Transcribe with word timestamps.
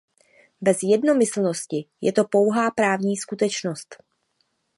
Bez 0.61 0.79
jednomyslnosti 0.83 1.85
je 2.01 2.11
to 2.11 2.23
pouhá 2.23 2.71
právní 2.71 3.17
skutečnost. 3.17 3.97